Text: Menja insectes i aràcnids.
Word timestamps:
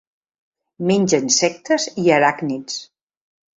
Menja 0.91 1.19
insectes 1.27 1.87
i 2.07 2.09
aràcnids. 2.19 2.83